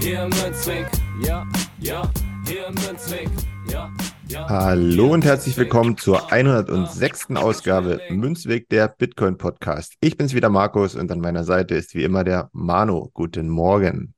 [0.00, 0.86] Hier im Münzweg,
[1.22, 1.46] ja,
[1.78, 2.10] ja,
[2.46, 3.28] hier im Münzweg,
[3.70, 3.92] ja.
[4.28, 7.36] Ja, Hallo und herzlich willkommen zur 106.
[7.36, 9.96] Ausgabe Münzweg der Bitcoin Podcast.
[10.00, 13.10] Ich bin's wieder Markus und an meiner Seite ist wie immer der Mano.
[13.12, 14.14] Guten Morgen.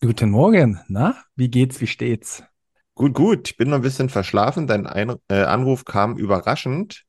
[0.00, 0.78] Guten Morgen.
[0.86, 2.44] Na, wie geht's, wie steht's?
[2.94, 3.48] Gut, gut.
[3.48, 4.68] Ich bin noch ein bisschen verschlafen.
[4.68, 7.06] Dein Ein äh, Anruf kam überraschend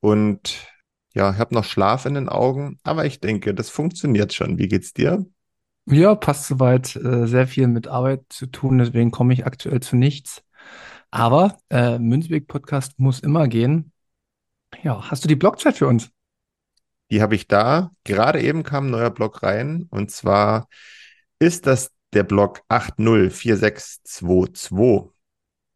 [0.00, 0.66] und
[1.14, 4.58] ja, ich habe noch Schlaf in den Augen, aber ich denke, das funktioniert schon.
[4.58, 5.24] Wie geht's dir?
[5.86, 6.96] Ja, passt soweit.
[6.96, 10.42] Äh, sehr viel mit Arbeit zu tun, deswegen komme ich aktuell zu nichts.
[11.10, 13.92] Aber äh, Münzweg-Podcast muss immer gehen.
[14.82, 16.10] Ja, hast du die Blockzeit für uns?
[17.10, 17.92] Die habe ich da.
[18.04, 20.68] Gerade eben kam ein neuer Block rein und zwar
[21.38, 25.10] ist das der Block 804622.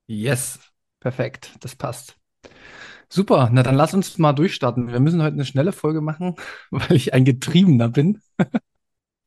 [0.07, 0.59] Yes,
[1.01, 2.17] perfekt, das passt.
[3.11, 4.91] Super, na dann lass uns mal durchstarten.
[4.91, 6.37] Wir müssen heute eine schnelle Folge machen,
[6.71, 8.21] weil ich ein Getriebener bin.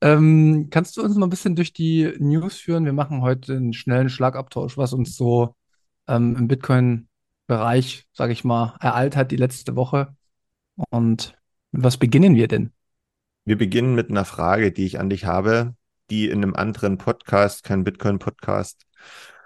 [0.02, 2.86] Ähm, kannst du uns mal ein bisschen durch die News führen?
[2.86, 5.56] Wir machen heute einen schnellen Schlagabtausch, was uns so
[6.08, 10.16] ähm, im Bitcoin-Bereich, sage ich mal, ereilt hat die letzte Woche.
[10.90, 11.38] Und
[11.72, 12.72] mit was beginnen wir denn?
[13.46, 15.76] Wir beginnen mit einer Frage, die ich an dich habe,
[16.10, 18.86] die in einem anderen Podcast, kein Bitcoin-Podcast,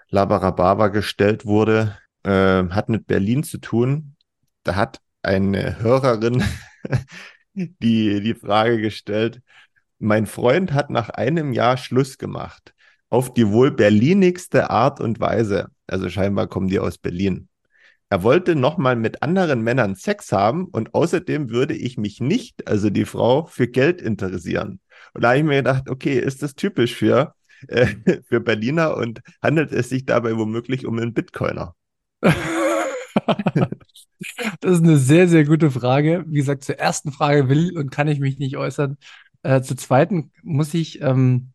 [0.10, 4.16] Labarababa gestellt wurde, äh, hat mit Berlin zu tun.
[4.64, 6.44] Da hat eine Hörerin
[7.54, 9.42] die, die Frage gestellt,
[10.06, 12.74] mein Freund hat nach einem Jahr Schluss gemacht.
[13.10, 15.70] Auf die wohl berlinigste Art und Weise.
[15.88, 17.50] Also scheinbar kommen die aus Berlin.
[18.10, 22.90] Er wollte nochmal mit anderen Männern Sex haben und außerdem würde ich mich nicht, also
[22.90, 24.80] die Frau, für Geld interessieren.
[25.14, 27.34] Und da habe ich mir gedacht, okay, ist das typisch für,
[27.68, 27.88] äh,
[28.28, 31.76] für Berliner und handelt es sich dabei womöglich um einen Bitcoiner?
[32.22, 32.36] das
[34.72, 36.26] ist eine sehr, sehr gute Frage.
[36.28, 38.98] Wie gesagt, zur ersten Frage will und kann ich mich nicht äußern.
[39.46, 41.52] Äh, zur zweiten muss ich, ähm,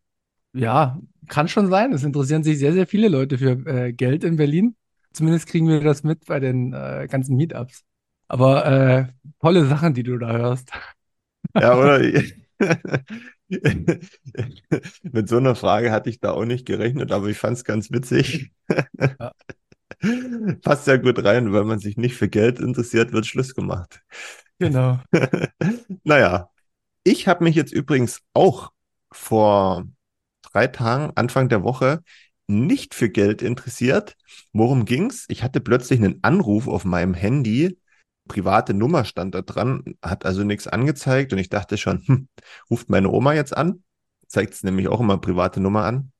[0.52, 1.92] ja, kann schon sein.
[1.92, 4.76] Es interessieren sich sehr, sehr viele Leute für äh, Geld in Berlin.
[5.12, 7.82] Zumindest kriegen wir das mit bei den äh, ganzen Meetups.
[8.28, 9.06] Aber äh,
[9.40, 10.70] tolle Sachen, die du da hörst.
[11.56, 12.00] Ja, oder?
[15.02, 17.90] Mit so einer Frage hatte ich da auch nicht gerechnet, aber ich fand es ganz
[17.90, 18.52] witzig.
[18.98, 19.32] Ja.
[20.62, 24.00] Passt ja gut rein, weil man sich nicht für Geld interessiert, wird Schluss gemacht.
[24.60, 25.00] Genau.
[26.04, 26.50] naja,
[27.04, 28.70] ich habe mich jetzt übrigens auch
[29.10, 29.86] vor
[30.52, 32.02] drei Tagen, Anfang der Woche,
[32.46, 34.16] nicht für Geld interessiert.
[34.52, 35.26] Worum ging's?
[35.28, 37.78] Ich hatte plötzlich einen Anruf auf meinem Handy.
[38.28, 42.28] Private Nummer stand da dran, hat also nichts angezeigt und ich dachte schon, hm,
[42.70, 43.82] ruft meine Oma jetzt an?
[44.26, 46.12] Zeigt es nämlich auch immer private Nummer an.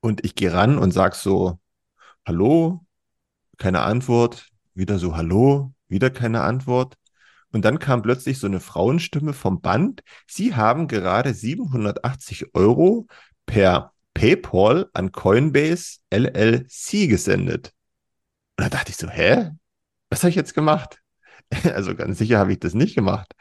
[0.00, 1.58] Und ich gehe ran und sag so,
[2.26, 2.86] hallo,
[3.58, 6.96] keine Antwort, wieder so, hallo, wieder keine Antwort.
[7.52, 10.02] Und dann kam plötzlich so eine Frauenstimme vom Band.
[10.26, 13.06] Sie haben gerade 780 Euro
[13.46, 17.72] per PayPal an Coinbase LLC gesendet.
[18.58, 19.50] Und da dachte ich so, hä?
[20.10, 21.00] Was habe ich jetzt gemacht?
[21.64, 23.32] Also ganz sicher habe ich das nicht gemacht.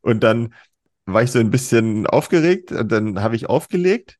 [0.00, 0.52] Und dann
[1.04, 4.18] war ich so ein bisschen aufgeregt und dann habe ich aufgelegt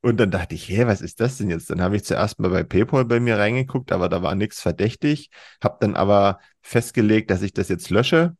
[0.00, 1.70] und dann dachte ich, hä, was ist das denn jetzt?
[1.70, 5.30] Dann habe ich zuerst mal bei PayPal bei mir reingeguckt, aber da war nichts verdächtig,
[5.62, 8.36] habe dann aber festgelegt, dass ich das jetzt lösche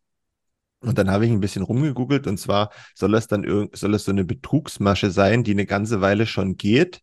[0.81, 4.13] und dann habe ich ein bisschen rumgegoogelt und zwar soll es dann soll es so
[4.13, 7.01] eine Betrugsmasche sein, die eine ganze Weile schon geht,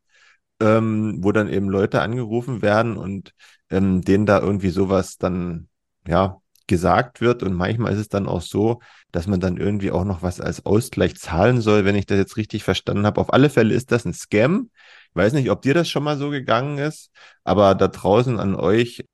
[0.62, 3.34] ähm, wo dann eben Leute angerufen werden und
[3.70, 5.68] ähm, denen da irgendwie sowas dann
[6.08, 8.82] ja gesagt wird und manchmal ist es dann auch so,
[9.12, 12.38] dass man dann irgendwie auch noch was als Ausgleich zahlen soll, wenn ich das jetzt
[12.38, 13.22] richtig verstanden habe.
[13.22, 14.72] Auf alle Fälle ist das ein Scam.
[15.10, 17.12] Ich weiß nicht, ob dir das schon mal so gegangen ist,
[17.44, 19.06] aber da draußen an euch,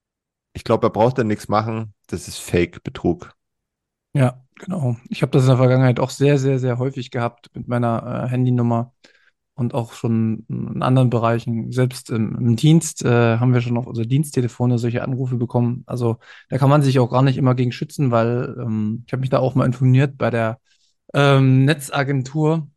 [0.54, 1.94] ich glaube, er braucht da nichts machen.
[2.08, 3.34] Das ist Fake-Betrug.
[4.14, 4.96] Ja, genau.
[5.10, 8.30] Ich habe das in der Vergangenheit auch sehr, sehr, sehr häufig gehabt mit meiner äh,
[8.30, 8.94] Handynummer
[9.56, 11.72] und auch schon in anderen Bereichen.
[11.72, 15.84] Selbst im, im Dienst äh, haben wir schon auf unsere Diensttelefone solche Anrufe bekommen.
[15.86, 16.18] Also
[16.50, 19.30] da kann man sich auch gar nicht immer gegen schützen, weil ähm, ich habe mich
[19.30, 20.60] da auch mal informiert bei der
[21.14, 22.68] ähm, Netzagentur,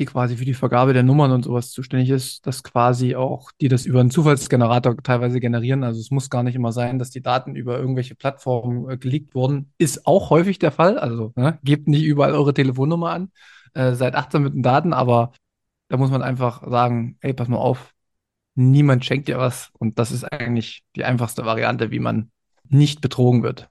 [0.00, 3.68] die quasi für die Vergabe der Nummern und sowas zuständig ist, dass quasi auch die
[3.68, 5.84] das über einen Zufallsgenerator teilweise generieren.
[5.84, 9.34] Also es muss gar nicht immer sein, dass die Daten über irgendwelche Plattformen äh, geleakt
[9.34, 9.74] wurden.
[9.76, 10.98] Ist auch häufig der Fall.
[10.98, 13.30] Also ne, gebt nicht überall eure Telefonnummer an.
[13.74, 15.32] Äh, seid achtsam mit den Daten, aber
[15.88, 17.92] da muss man einfach sagen, ey, pass mal auf,
[18.54, 19.70] niemand schenkt dir was.
[19.78, 22.30] Und das ist eigentlich die einfachste Variante, wie man
[22.68, 23.68] nicht betrogen wird.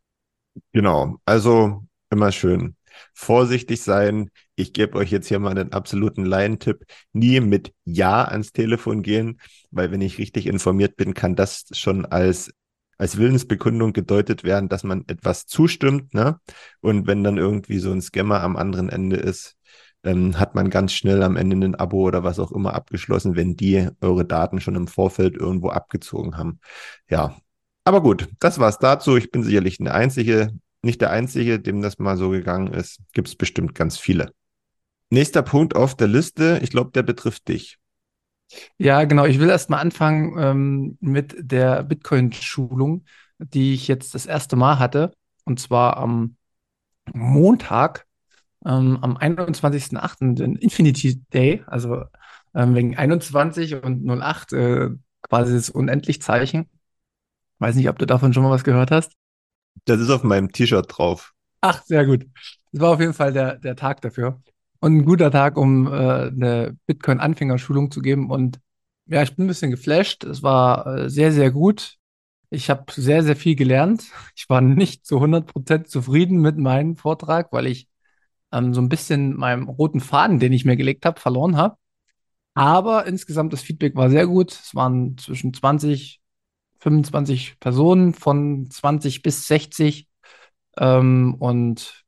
[0.74, 2.76] Genau, also immer schön
[3.14, 4.30] vorsichtig sein.
[4.56, 6.86] Ich gebe euch jetzt hier mal einen absoluten Laientipp.
[7.14, 9.40] Nie mit Ja ans Telefon gehen,
[9.72, 12.52] weil wenn ich richtig informiert bin, kann das schon als
[13.00, 16.40] als Willensbekundung gedeutet werden, dass man etwas zustimmt, ne?
[16.82, 19.56] Und wenn dann irgendwie so ein Scammer am anderen Ende ist,
[20.04, 23.56] ähm, hat man ganz schnell am Ende ein Abo oder was auch immer abgeschlossen, wenn
[23.56, 26.60] die eure Daten schon im Vorfeld irgendwo abgezogen haben.
[27.10, 27.38] Ja.
[27.86, 29.18] Aber gut, das war's dazu.
[29.18, 33.00] Ich bin sicherlich der Einzige, nicht der Einzige, dem das mal so gegangen ist.
[33.14, 34.32] Gibt es bestimmt ganz viele.
[35.10, 37.78] Nächster Punkt auf der Liste, ich glaube, der betrifft dich.
[38.78, 39.26] Ja, genau.
[39.26, 43.06] Ich will erst mal anfangen ähm, mit der Bitcoin-Schulung,
[43.38, 45.14] die ich jetzt das erste Mal hatte.
[45.46, 46.36] Und zwar am
[47.14, 48.06] Montag,
[48.66, 52.04] ähm, am 21.08., den Infinity Day, also
[52.56, 54.90] ähm, wegen 21 und 08, äh,
[55.22, 56.70] quasi das Unendlich-Zeichen.
[57.60, 59.14] Weiß nicht, ob du davon schon mal was gehört hast.
[59.86, 61.34] Das ist auf meinem T-Shirt drauf.
[61.62, 62.26] Ach, sehr gut.
[62.72, 64.42] Das war auf jeden Fall der, der Tag dafür.
[64.80, 68.30] Und ein guter Tag, um äh, eine Bitcoin-Anfängerschulung zu geben.
[68.30, 68.60] Und
[69.08, 70.24] ja, ich bin ein bisschen geflasht.
[70.24, 71.98] Es war äh, sehr, sehr gut.
[72.50, 74.04] Ich habe sehr, sehr viel gelernt.
[74.36, 77.88] Ich war nicht zu 100% zufrieden mit meinem Vortrag, weil ich
[78.52, 81.76] ähm, so ein bisschen meinem roten Faden, den ich mir gelegt habe, verloren habe.
[82.54, 84.52] Aber insgesamt das Feedback war sehr gut.
[84.52, 86.22] Es waren zwischen 20,
[86.80, 90.08] 25 Personen von 20 bis 60.
[90.78, 92.06] Ähm, und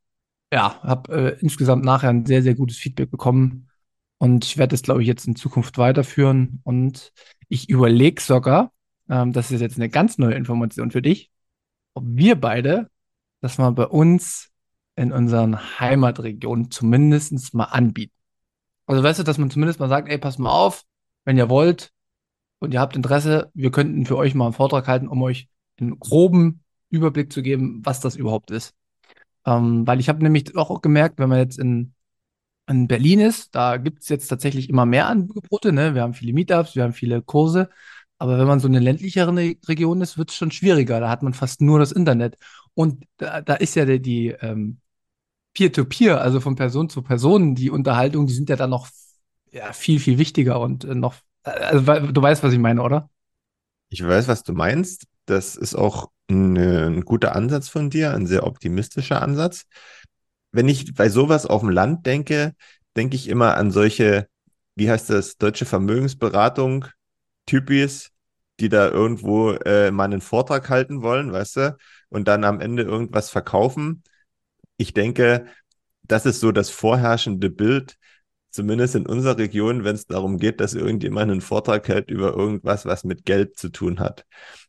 [0.53, 3.69] ja, habe äh, insgesamt nachher ein sehr, sehr gutes Feedback bekommen.
[4.17, 6.61] Und ich werde das, glaube ich, jetzt in Zukunft weiterführen.
[6.63, 7.11] Und
[7.47, 8.71] ich überlege sogar,
[9.09, 11.31] ähm, das ist jetzt eine ganz neue Information für dich,
[11.93, 12.89] ob wir beide
[13.41, 14.49] das mal bei uns
[14.95, 18.13] in unseren Heimatregionen zumindest mal anbieten.
[18.85, 20.83] Also weißt du, dass man zumindest mal sagt, ey, pass mal auf,
[21.25, 21.91] wenn ihr wollt,
[22.61, 25.49] und ihr habt Interesse, wir könnten für euch mal einen Vortrag halten, um euch
[25.79, 28.75] einen groben Überblick zu geben, was das überhaupt ist.
[29.45, 31.93] Ähm, weil ich habe nämlich auch gemerkt, wenn man jetzt in,
[32.67, 35.71] in Berlin ist, da gibt es jetzt tatsächlich immer mehr Angebote.
[35.73, 35.95] Ne?
[35.95, 37.69] Wir haben viele Meetups, wir haben viele Kurse.
[38.19, 39.35] Aber wenn man so in einer ländlicheren
[39.67, 40.99] Region ist, wird es schon schwieriger.
[40.99, 42.37] Da hat man fast nur das Internet.
[42.75, 44.79] Und da, da ist ja die, die ähm,
[45.55, 48.87] Peer-to-Peer, also von Person zu Person, die Unterhaltung, die sind ja dann noch
[49.51, 53.09] ja, viel, viel wichtiger und äh, noch also, du weißt, was ich meine, oder?
[53.89, 55.05] Ich weiß, was du meinst.
[55.25, 59.65] Das ist auch ein, ein guter Ansatz von dir, ein sehr optimistischer Ansatz.
[60.51, 62.53] Wenn ich bei sowas auf dem Land denke,
[62.95, 64.27] denke ich immer an solche,
[64.75, 66.85] wie heißt das, deutsche Vermögensberatung,
[67.45, 68.11] Typis,
[68.59, 71.77] die da irgendwo äh, mal einen Vortrag halten wollen, weißt du,
[72.09, 74.03] und dann am Ende irgendwas verkaufen.
[74.77, 75.45] Ich denke,
[76.03, 77.97] das ist so das vorherrschende Bild
[78.51, 82.85] zumindest in unserer Region, wenn es darum geht, dass irgendjemand einen Vortrag hält über irgendwas,
[82.85, 84.25] was mit Geld zu tun hat.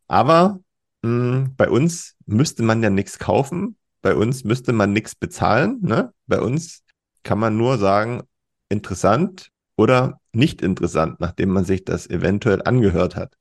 [0.08, 0.60] Aber
[1.02, 5.78] mh, hm, bei uns müsste man ja nichts kaufen, bei uns müsste man nichts bezahlen.
[5.82, 6.12] Ne?
[6.26, 6.82] Bei uns
[7.22, 8.22] kann man nur sagen,
[8.68, 13.36] interessant oder nicht interessant, nachdem man sich das eventuell angehört hat.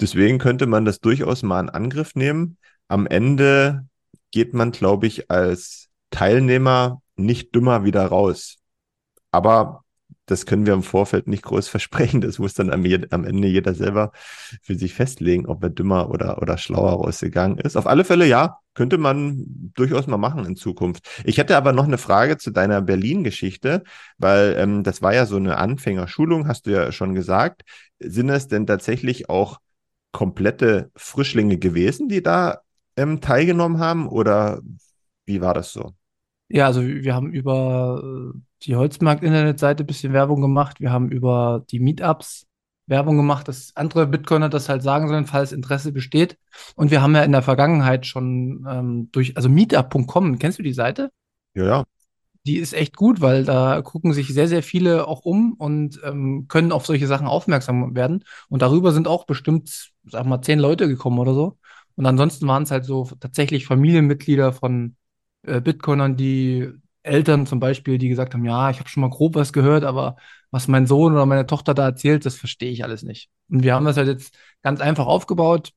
[0.00, 2.58] Deswegen könnte man das durchaus mal in Angriff nehmen.
[2.88, 3.86] Am Ende
[4.30, 8.56] geht man, glaube ich, als Teilnehmer nicht dümmer wieder raus.
[9.30, 9.84] Aber
[10.26, 12.20] das können wir im Vorfeld nicht groß versprechen.
[12.20, 14.12] Das muss dann am, am, Ende jeder selber
[14.62, 17.76] für sich festlegen, ob er dümmer oder, oder schlauer rausgegangen ist.
[17.76, 21.08] Auf alle Fälle, ja, könnte man durchaus mal machen in Zukunft.
[21.24, 23.82] Ich hätte aber noch eine Frage zu deiner Berlin-Geschichte,
[24.18, 27.62] weil ähm, das war ja so eine Anfängerschulung, hast du ja schon gesagt.
[27.98, 29.58] Sind es denn tatsächlich auch
[30.12, 32.60] komplette Frischlinge gewesen, die da
[32.96, 34.60] ähm, teilgenommen haben oder
[35.24, 35.92] wie war das so?
[36.48, 38.02] Ja, also wir haben über
[38.34, 40.80] äh, die Holzmarkt-Internetseite ein bisschen Werbung gemacht.
[40.80, 42.46] Wir haben über die Meetups
[42.90, 46.36] Werbung gemacht, dass andere Bitcoiner das halt sagen sollen, falls Interesse besteht.
[46.74, 50.74] Und wir haben ja in der Vergangenheit schon ähm, durch, also meetup.com, kennst du die
[50.74, 51.10] Seite?
[51.54, 51.84] Ja, ja.
[52.46, 56.46] Die ist echt gut, weil da gucken sich sehr, sehr viele auch um und ähm,
[56.48, 58.24] können auf solche Sachen aufmerksam werden.
[58.48, 61.58] Und darüber sind auch bestimmt, sag mal, zehn Leute gekommen oder so.
[61.96, 64.96] Und ansonsten waren es halt so tatsächlich Familienmitglieder von
[65.42, 69.34] äh, Bitcoinern, die Eltern zum Beispiel, die gesagt haben, ja, ich habe schon mal grob
[69.34, 70.16] was gehört, aber
[70.50, 73.30] was mein Sohn oder meine Tochter da erzählt, das verstehe ich alles nicht.
[73.48, 75.72] Und wir haben das halt jetzt ganz einfach aufgebaut.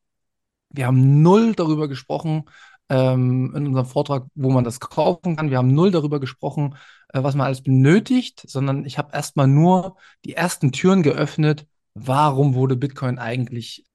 [0.70, 2.46] Wir haben null darüber gesprochen
[2.90, 5.50] ähm, in unserem Vortrag, wo man das kaufen kann.
[5.52, 6.76] Wir haben null darüber gesprochen,
[7.10, 11.68] äh, was man alles benötigt, sondern ich habe erstmal nur die ersten Türen geöffnet.
[11.94, 13.86] Warum wurde Bitcoin eigentlich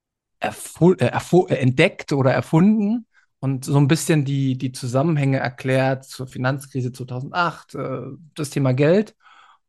[0.41, 0.53] äh,
[1.49, 3.07] entdeckt oder erfunden?
[3.41, 8.01] Und so ein bisschen die, die Zusammenhänge erklärt zur Finanzkrise 2008, äh,
[8.35, 9.15] das Thema Geld.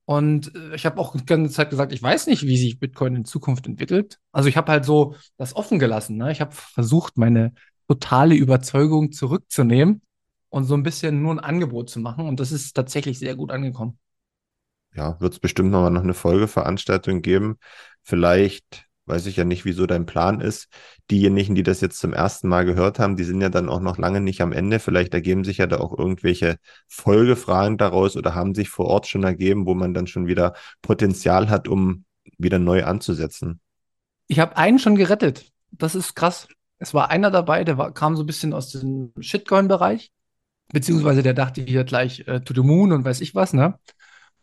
[0.06, 3.16] Und äh, ich habe auch die ganze Zeit gesagt, ich weiß nicht, wie sich Bitcoin
[3.16, 4.20] in Zukunft entwickelt.
[4.32, 6.18] Also ich habe halt so das offen gelassen.
[6.18, 6.32] Ne?
[6.32, 7.54] Ich habe versucht, meine
[7.88, 10.02] totale Überzeugung zurückzunehmen
[10.50, 12.28] und so ein bisschen nur ein Angebot zu machen.
[12.28, 14.00] Und das ist tatsächlich sehr gut angekommen.
[14.96, 17.60] Ja, wird es bestimmt nochmal noch eine Folgeveranstaltung geben.
[18.02, 20.68] Vielleicht weiß ich ja nicht, wieso dein Plan ist.
[21.12, 23.98] Diejenigen, die das jetzt zum ersten Mal gehört haben, die sind ja dann auch noch
[23.98, 24.80] lange nicht am Ende.
[24.80, 29.24] Vielleicht ergeben sich ja da auch irgendwelche Folgefragen daraus oder haben sich vor Ort schon
[29.24, 32.06] ergeben, wo man dann schon wieder Potenzial hat, um
[32.38, 33.60] wieder neu anzusetzen.
[34.28, 35.52] Ich habe einen schon gerettet.
[35.72, 36.48] Das ist krass.
[36.78, 40.12] Es war einer dabei, der war, kam so ein bisschen aus dem Shitcoin-Bereich,
[40.72, 43.78] beziehungsweise der dachte hier gleich äh, to the moon und weiß ich was, ne?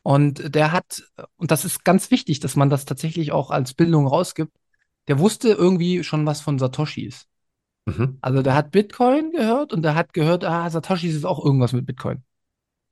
[0.06, 1.02] Und der hat,
[1.34, 4.56] und das ist ganz wichtig, dass man das tatsächlich auch als Bildung rausgibt,
[5.08, 7.26] der wusste irgendwie schon was von Satoshis.
[7.86, 8.16] Mhm.
[8.20, 11.86] Also der hat Bitcoin gehört und der hat gehört, ah, Satoshis ist auch irgendwas mit
[11.86, 12.22] Bitcoin.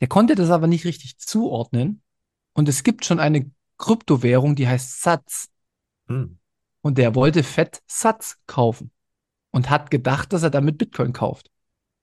[0.00, 2.02] Der konnte das aber nicht richtig zuordnen.
[2.52, 5.50] Und es gibt schon eine Kryptowährung, die heißt Satz.
[6.08, 6.38] Mhm.
[6.80, 8.90] Und der wollte fett Satz kaufen
[9.52, 11.48] und hat gedacht, dass er damit Bitcoin kauft.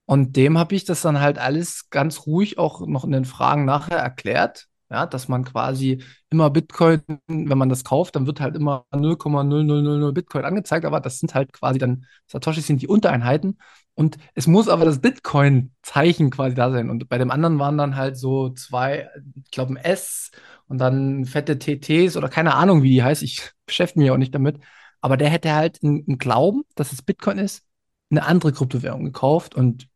[0.06, 3.66] Und dem habe ich das dann halt alles ganz ruhig auch noch in den Fragen
[3.66, 8.56] nachher erklärt ja, dass man quasi immer Bitcoin, wenn man das kauft, dann wird halt
[8.56, 13.58] immer 0,0000 Bitcoin angezeigt, aber das sind halt quasi dann, Satoshis sind die Untereinheiten.
[13.94, 16.88] Und es muss aber das Bitcoin-Zeichen quasi da sein.
[16.90, 19.08] Und bei dem anderen waren dann halt so zwei,
[19.44, 20.30] ich glaube ein S
[20.68, 24.34] und dann fette TTs oder keine Ahnung, wie die heißt, ich beschäftige mich auch nicht
[24.34, 24.58] damit,
[25.00, 27.64] aber der hätte halt einen Glauben, dass es Bitcoin ist,
[28.10, 29.88] eine andere Kryptowährung gekauft und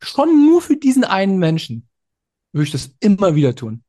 [0.00, 1.88] schon nur für diesen einen Menschen
[2.52, 3.84] würde ich das immer wieder tun.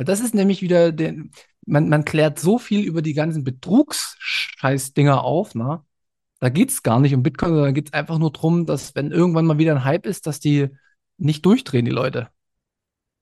[0.00, 1.30] Weil das ist nämlich wieder, den,
[1.66, 5.82] man, man klärt so viel über die ganzen Betrugsscheiß-Dinger auf, ne?
[6.38, 9.12] Da geht es gar nicht um Bitcoin, sondern geht es einfach nur darum, dass, wenn
[9.12, 10.70] irgendwann mal wieder ein Hype ist, dass die
[11.18, 12.28] nicht durchdrehen, die Leute.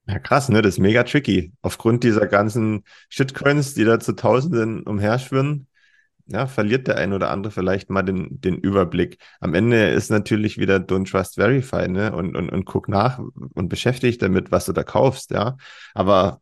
[0.07, 0.63] Ja, krass, ne?
[0.63, 1.53] Das ist mega tricky.
[1.63, 5.67] Aufgrund dieser ganzen Shitcoins, die da zu Tausenden umherschwirren,
[6.27, 9.19] ja, verliert der ein oder andere vielleicht mal den, den Überblick.
[9.41, 12.15] Am Ende ist natürlich wieder Don't Trust Verify, ne?
[12.15, 15.57] Und, und, und guck nach und beschäftige dich damit, was du da kaufst, ja.
[15.93, 16.41] Aber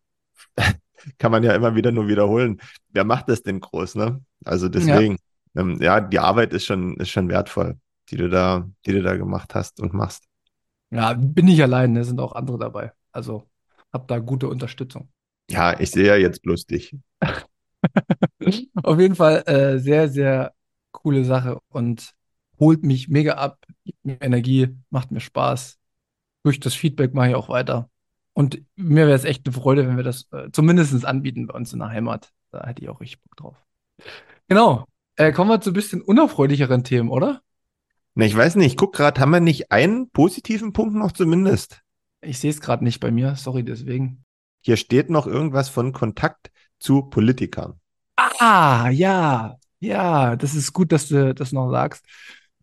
[1.19, 2.61] kann man ja immer wieder nur wiederholen.
[2.91, 4.23] Wer macht das denn groß, ne?
[4.45, 5.19] Also deswegen,
[5.55, 7.79] ja, ähm, ja die Arbeit ist schon, ist schon wertvoll,
[8.11, 10.25] die du da, die du da gemacht hast und machst.
[10.91, 12.05] Ja, bin ich allein, da ne?
[12.05, 12.93] sind auch andere dabei.
[13.13, 13.49] Also
[13.93, 15.09] hab da gute Unterstützung.
[15.51, 16.97] Ja, ich sehe ja jetzt bloß dich.
[18.83, 20.53] Auf jeden Fall äh, sehr, sehr
[20.93, 22.15] coole Sache und
[22.59, 25.79] holt mich mega ab, gibt mir Energie, macht mir Spaß.
[26.43, 27.91] Durch das Feedback mache ich auch weiter.
[28.37, 31.73] Und mir wäre es echt eine Freude, wenn wir das äh, zumindest anbieten bei uns
[31.73, 32.35] in der Heimat.
[32.51, 33.57] Da hätte ich auch richtig Bock drauf.
[34.47, 34.85] Genau.
[35.17, 37.41] Äh, kommen wir zu ein bisschen unerfreulicheren Themen, oder?
[38.15, 38.67] Na, ich weiß nicht.
[38.67, 41.81] Ich guck gerade, haben wir nicht einen positiven Punkt noch zumindest?
[42.21, 43.37] Ich sehe es gerade nicht bei mir.
[43.37, 44.23] Sorry deswegen.
[44.61, 47.81] Hier steht noch irgendwas von Kontakt zu Politikern.
[48.17, 49.57] Ah, ja.
[49.81, 52.05] Ja, das ist gut, dass du das noch sagst.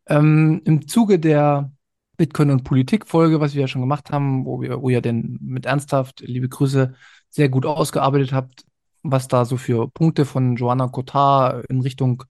[0.06, 1.72] Ähm, Im Zuge der
[2.18, 5.40] Bitcoin und Politik Folge, was wir ja schon gemacht haben, wo wir, wo ihr denn
[5.42, 6.94] mit ernsthaft, liebe Grüße,
[7.30, 8.66] sehr gut ausgearbeitet habt,
[9.02, 12.24] was da so für Punkte von Joanna Cotard in Richtung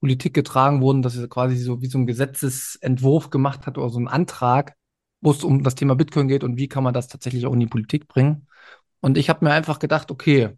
[0.00, 3.98] Politik getragen wurden, dass sie quasi so wie so ein Gesetzesentwurf gemacht hat oder so
[3.98, 4.74] einen Antrag,
[5.20, 7.60] wo es um das Thema Bitcoin geht und wie kann man das tatsächlich auch in
[7.60, 8.46] die Politik bringen.
[9.00, 10.50] Und ich habe mir einfach gedacht, okay,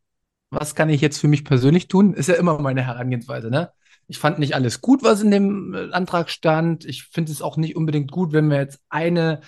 [0.50, 2.14] was kann ich jetzt für mich persönlich tun?
[2.14, 3.72] Ist ja immer meine Herangehensweise, ne?
[4.12, 6.84] Ich fand nicht alles gut, was in dem äh, Antrag stand.
[6.84, 9.40] Ich finde es auch nicht unbedingt gut, wenn wir jetzt eine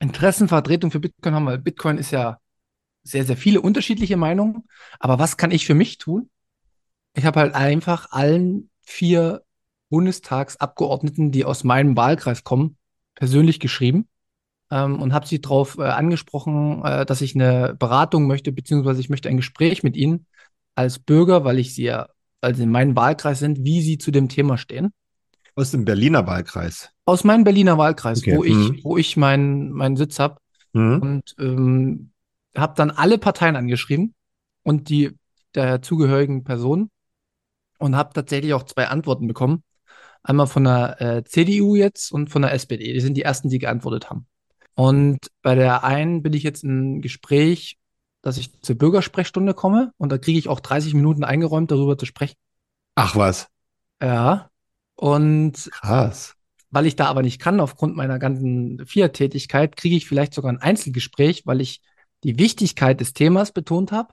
[0.00, 2.40] Interessenvertretung für Bitcoin haben, weil Bitcoin ist ja
[3.04, 4.64] sehr, sehr viele unterschiedliche Meinungen.
[4.98, 6.28] Aber was kann ich für mich tun?
[7.14, 9.44] Ich habe halt einfach allen vier
[9.88, 12.76] Bundestagsabgeordneten, die aus meinem Wahlkreis kommen,
[13.14, 14.08] persönlich geschrieben
[14.70, 19.08] ähm, und habe sie darauf äh, angesprochen, äh, dass ich eine Beratung möchte, beziehungsweise ich
[19.08, 20.26] möchte ein Gespräch mit ihnen
[20.74, 22.10] als Bürger, weil ich sie ja
[22.40, 24.92] also in meinem Wahlkreis sind, wie sie zu dem Thema stehen.
[25.54, 26.90] Aus dem Berliner Wahlkreis.
[27.04, 28.36] Aus meinem Berliner Wahlkreis, okay.
[28.36, 28.80] wo ich, mhm.
[28.82, 30.36] wo ich meinen meinen Sitz habe.
[30.72, 31.02] Mhm.
[31.02, 32.12] Und ähm,
[32.56, 34.14] habe dann alle Parteien angeschrieben
[34.62, 35.10] und die
[35.54, 36.90] der zugehörigen Personen
[37.78, 39.64] und habe tatsächlich auch zwei Antworten bekommen.
[40.22, 42.92] Einmal von der äh, CDU jetzt und von der SPD.
[42.92, 44.26] Die sind die ersten, die geantwortet haben.
[44.74, 47.79] Und bei der einen bin ich jetzt im Gespräch
[48.22, 52.06] dass ich zur Bürgersprechstunde komme und da kriege ich auch 30 Minuten eingeräumt, darüber zu
[52.06, 52.36] sprechen.
[52.94, 53.48] Ach was.
[54.02, 54.50] Ja.
[54.96, 56.36] Und krass.
[56.70, 60.60] Weil ich da aber nicht kann, aufgrund meiner ganzen Fiat-Tätigkeit, kriege ich vielleicht sogar ein
[60.60, 61.80] Einzelgespräch, weil ich
[62.22, 64.12] die Wichtigkeit des Themas betont habe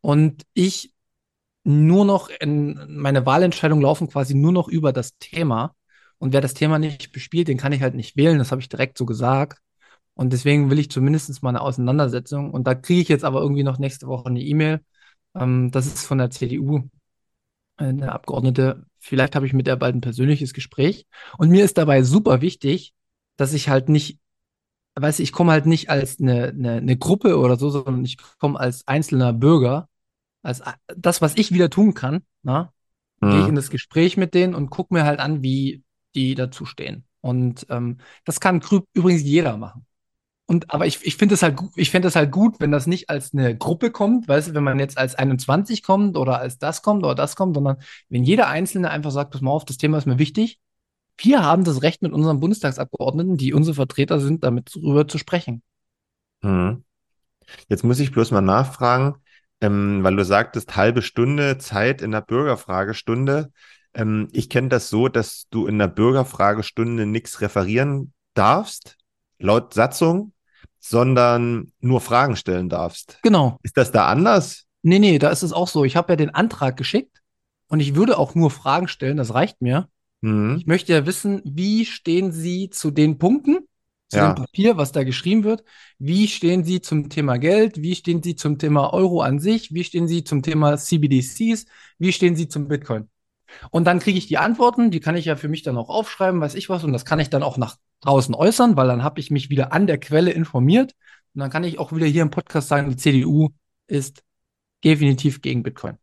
[0.00, 0.94] und ich
[1.64, 5.74] nur noch in meine Wahlentscheidungen laufen quasi nur noch über das Thema.
[6.16, 8.38] Und wer das Thema nicht bespielt, den kann ich halt nicht wählen.
[8.38, 9.60] Das habe ich direkt so gesagt.
[10.18, 12.50] Und deswegen will ich zumindest mal eine Auseinandersetzung.
[12.50, 14.80] Und da kriege ich jetzt aber irgendwie noch nächste Woche eine E-Mail.
[15.36, 16.88] Ähm, das ist von der CDU,
[17.76, 18.84] äh, eine Abgeordnete.
[18.98, 21.06] Vielleicht habe ich mit der bald ein persönliches Gespräch.
[21.38, 22.94] Und mir ist dabei super wichtig,
[23.36, 24.18] dass ich halt nicht,
[24.96, 28.16] weiß ich, ich komme halt nicht als eine, eine, eine Gruppe oder so, sondern ich
[28.40, 29.88] komme als einzelner Bürger,
[30.42, 30.62] als
[30.96, 32.72] das, was ich wieder tun kann, na,
[33.20, 33.30] mhm.
[33.30, 35.84] gehe ich in das Gespräch mit denen und gucke mir halt an, wie
[36.16, 37.04] die dazu stehen.
[37.20, 38.60] Und ähm, das kann
[38.94, 39.86] übrigens jeder machen.
[40.50, 43.10] Und aber ich, ich finde es halt, ich finde es halt gut, wenn das nicht
[43.10, 46.80] als eine Gruppe kommt, weißt du, wenn man jetzt als 21 kommt oder als das
[46.80, 47.76] kommt oder das kommt, sondern
[48.08, 50.58] wenn jeder Einzelne einfach sagt, pass mal auf, das Thema ist mir wichtig.
[51.18, 55.62] Wir haben das Recht, mit unseren Bundestagsabgeordneten, die unsere Vertreter sind, damit darüber zu sprechen.
[56.40, 56.82] Hm.
[57.68, 59.16] Jetzt muss ich bloß mal nachfragen,
[59.60, 63.52] ähm, weil du sagtest, halbe Stunde Zeit in der Bürgerfragestunde.
[63.92, 68.96] Ähm, ich kenne das so, dass du in der Bürgerfragestunde nichts referieren darfst,
[69.38, 70.32] laut Satzung
[70.80, 73.18] sondern nur Fragen stellen darfst.
[73.22, 73.58] Genau.
[73.62, 74.64] Ist das da anders?
[74.82, 75.84] Nee, nee, da ist es auch so.
[75.84, 77.20] Ich habe ja den Antrag geschickt
[77.68, 79.88] und ich würde auch nur Fragen stellen, das reicht mir.
[80.20, 80.56] Mhm.
[80.58, 83.58] Ich möchte ja wissen, wie stehen Sie zu den Punkten,
[84.08, 84.32] zu ja.
[84.32, 85.64] dem Papier, was da geschrieben wird?
[85.98, 87.82] Wie stehen Sie zum Thema Geld?
[87.82, 89.74] Wie stehen Sie zum Thema Euro an sich?
[89.74, 91.66] Wie stehen Sie zum Thema CBDCs?
[91.98, 93.08] Wie stehen Sie zum Bitcoin?
[93.70, 96.40] Und dann kriege ich die Antworten, die kann ich ja für mich dann auch aufschreiben,
[96.40, 99.20] weiß ich was, und das kann ich dann auch nach draußen äußern, weil dann habe
[99.20, 100.94] ich mich wieder an der Quelle informiert.
[101.34, 103.50] Und dann kann ich auch wieder hier im Podcast sagen, die CDU
[103.86, 104.22] ist
[104.84, 105.98] definitiv gegen Bitcoin.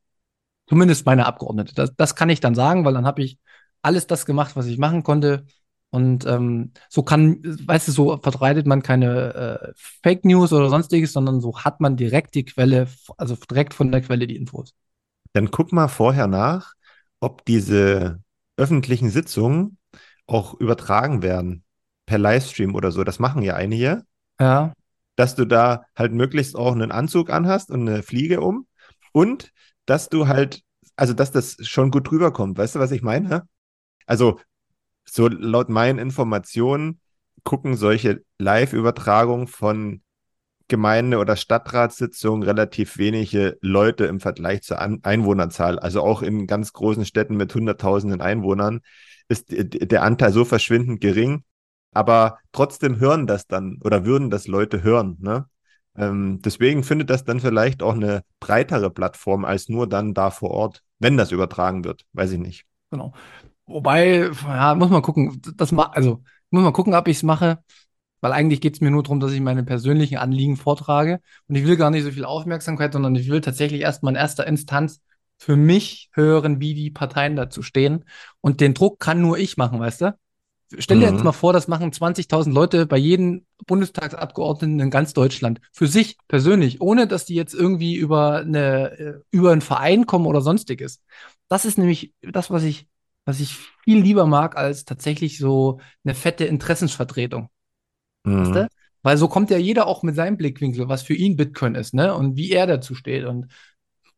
[0.67, 1.73] Zumindest meine Abgeordnete.
[1.75, 3.37] Das, das kann ich dann sagen, weil dann habe ich
[3.81, 5.45] alles das gemacht, was ich machen konnte.
[5.91, 11.13] Und ähm, so kann, weißt du, so verbreitet man keine äh, Fake News oder sonstiges,
[11.13, 12.87] sondern so hat man direkt die Quelle,
[13.17, 14.73] also direkt von der Quelle die Infos.
[15.33, 16.73] Dann guck mal vorher nach,
[17.25, 18.21] ob diese
[18.55, 19.79] öffentlichen Sitzungen
[20.27, 21.63] auch übertragen werden
[22.05, 23.03] per Livestream oder so.
[23.03, 24.03] Das machen ja einige.
[24.39, 24.73] Ja.
[25.15, 28.67] Dass du da halt möglichst auch einen Anzug anhast und eine Fliege um
[29.11, 29.51] und
[29.87, 30.61] dass du halt,
[30.95, 32.59] also dass das schon gut rüberkommt.
[32.59, 33.47] Weißt du, was ich meine?
[34.05, 34.39] Also,
[35.03, 36.99] so laut meinen Informationen
[37.43, 40.03] gucken solche Live-Übertragungen von
[40.67, 45.77] Gemeinde- oder Stadtratssitzungen relativ wenige Leute im Vergleich zur An Einwohnerzahl.
[45.79, 48.81] Also auch in ganz großen Städten mit hunderttausenden Einwohnern
[49.27, 51.43] ist der Anteil so verschwindend gering,
[51.91, 55.17] aber trotzdem hören das dann oder würden das Leute hören.
[55.19, 55.45] Ne?
[55.97, 60.51] Ähm, deswegen findet das dann vielleicht auch eine breitere Plattform als nur dann da vor
[60.51, 62.05] Ort, wenn das übertragen wird.
[62.13, 62.65] Weiß ich nicht.
[62.91, 63.13] Genau.
[63.65, 67.59] Wobei, ja, muss man gucken, das ma also muss man gucken, ob ich es mache,
[68.25, 71.67] weil eigentlich geht es mir nur darum, dass ich meine persönlichen Anliegen vortrage und ich
[71.67, 74.99] will gar nicht so viel Aufmerksamkeit, sondern ich will tatsächlich erstmal in erster Instanz
[75.37, 78.03] für mich hören, wie die Parteien dazu stehen
[78.41, 80.17] und den Druck kann nur ich machen, weißt du?
[80.79, 81.17] Stell dir mhm.
[81.17, 85.61] jetzt mal vor, das machen 20.000 Leute bei jedem Bundestagsabgeordneten in ganz Deutschland.
[85.71, 90.25] Für sich persönlich, ohne dass die jetzt irgendwie über, eine, äh, über einen Verein kommen
[90.25, 90.99] oder sonstiges.
[91.47, 92.87] Das ist nämlich das, was ich,
[93.23, 97.49] was ich viel lieber mag, als tatsächlich so eine fette Interessensvertretung.
[98.25, 98.39] Mhm.
[98.39, 98.67] Weißt du?
[99.03, 102.13] Weil so kommt ja jeder auch mit seinem Blickwinkel, was für ihn Bitcoin ist, ne?
[102.15, 103.25] Und wie er dazu steht.
[103.25, 103.51] Und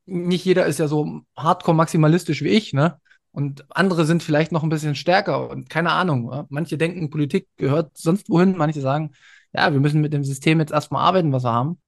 [0.05, 2.99] nicht jeder ist ja so hardcore maximalistisch wie ich, ne?
[3.31, 6.45] Und andere sind vielleicht noch ein bisschen stärker und keine Ahnung.
[6.49, 8.57] Manche denken, Politik gehört sonst wohin.
[8.57, 9.11] Manche sagen,
[9.53, 11.79] ja, wir müssen mit dem System jetzt erstmal arbeiten, was wir haben.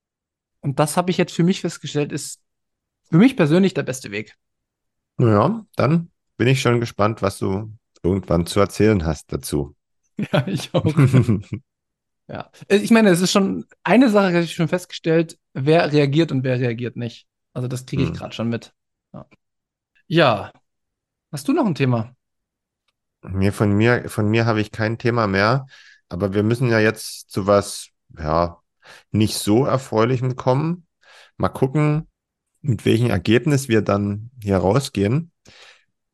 [0.61, 2.41] Und das habe ich jetzt für mich festgestellt, ist
[3.09, 4.35] für mich persönlich der beste Weg.
[5.17, 7.71] Naja, dann bin ich schon gespannt, was du
[8.03, 9.75] irgendwann zu erzählen hast dazu.
[10.33, 10.83] Ja, ich auch.
[12.29, 16.43] ja, ich meine, es ist schon eine Sache, habe ich schon festgestellt, wer reagiert und
[16.43, 17.27] wer reagiert nicht.
[17.53, 18.15] Also das kriege ich hm.
[18.15, 18.73] gerade schon mit.
[19.13, 19.25] Ja.
[20.07, 20.51] ja,
[21.31, 22.15] Hast du noch ein Thema?
[23.21, 25.67] Mir, von mir, von mir habe ich kein Thema mehr,
[26.07, 28.57] aber wir müssen ja jetzt zu was, ja,
[29.11, 30.87] nicht so erfreulichem kommen.
[31.37, 32.07] Mal gucken,
[32.61, 35.31] mit welchem Ergebnis wir dann hier rausgehen.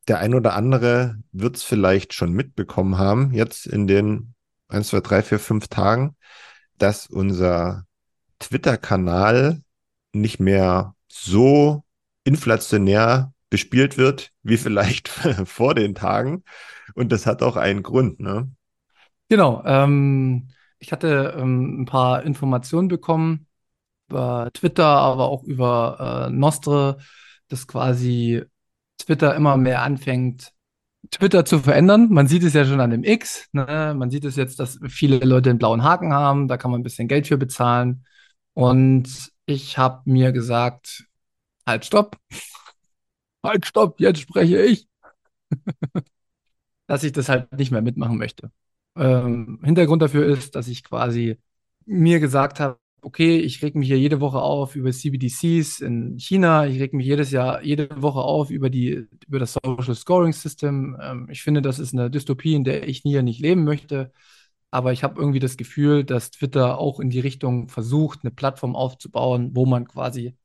[0.10, 4.35] Der ein oder andere wird es vielleicht schon mitbekommen haben, jetzt in den
[4.68, 6.16] 1, 2, 3, 4, 5 Tagen,
[6.78, 7.86] dass unser
[8.40, 9.62] Twitter-Kanal
[10.14, 11.84] nicht mehr so
[12.24, 15.08] inflationär bespielt wird, wie vielleicht
[15.46, 16.44] vor den Tagen.
[16.94, 18.52] Und das hat auch einen Grund, ne?
[19.30, 19.64] Genau.
[19.66, 20.50] Ähm,
[20.80, 23.48] ich hatte ähm, ein paar Informationen bekommen
[24.10, 26.98] über Twitter, aber auch über äh, Nostre,
[27.48, 28.44] dass quasi
[28.98, 30.54] Twitter immer mehr anfängt,
[31.12, 32.10] Twitter zu verändern.
[32.10, 33.48] Man sieht es ja schon an dem X.
[33.52, 33.94] Ne?
[33.98, 36.48] Man sieht es jetzt, dass viele Leute einen blauen Haken haben.
[36.48, 38.06] Da kann man ein bisschen Geld für bezahlen.
[38.54, 41.06] Und ich habe mir gesagt,
[41.68, 42.18] halt, stopp
[43.44, 44.88] halt, stopp, jetzt spreche ich.
[46.88, 48.52] dass ich das halt nicht mehr mitmachen möchte.
[48.96, 51.40] Ähm, Hintergrund dafür ist, dass ich quasi
[51.86, 56.66] mir gesagt habe, okay, ich reg mich hier jede Woche auf über CBDCs in China,
[56.66, 60.98] ich reg mich jedes Jahr, jede Woche auf über die, über das Social Scoring System.
[61.02, 64.12] Ähm, ich finde, das ist eine Dystopie, in der ich hier nicht leben möchte.
[64.72, 68.76] Aber ich habe irgendwie das Gefühl, dass Twitter auch in die Richtung versucht, eine Plattform
[68.76, 70.36] aufzubauen, wo man quasi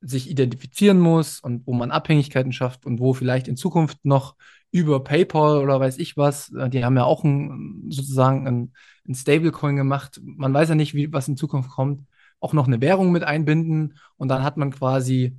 [0.00, 4.36] sich identifizieren muss und wo man Abhängigkeiten schafft und wo vielleicht in Zukunft noch
[4.74, 8.72] über PayPal oder weiß ich was, äh, die haben ja auch ein, sozusagen ein,
[9.08, 10.20] ein Stablecoin gemacht.
[10.24, 12.06] Man weiß ja nicht, wie, was in Zukunft kommt,
[12.40, 15.36] auch noch eine Währung mit einbinden und dann hat man quasi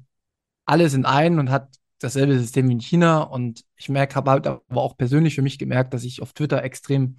[0.65, 3.21] alles in einen und hat dasselbe System wie in China.
[3.23, 6.63] Und ich merke, habe halt aber auch persönlich für mich gemerkt, dass ich auf Twitter
[6.63, 7.17] extrem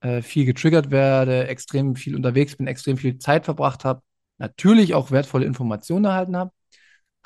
[0.00, 4.02] äh, viel getriggert werde, extrem viel unterwegs bin, extrem viel Zeit verbracht habe,
[4.38, 6.52] natürlich auch wertvolle Informationen erhalten habe